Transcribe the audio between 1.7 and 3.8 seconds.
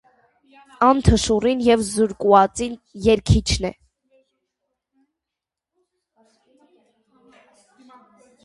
զրկուածին երգիչն է։